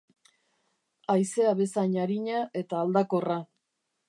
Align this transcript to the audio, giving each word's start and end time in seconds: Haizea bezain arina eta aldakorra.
Haizea 1.15 1.51
bezain 1.59 1.95
arina 2.07 2.43
eta 2.63 2.81
aldakorra. 2.87 3.39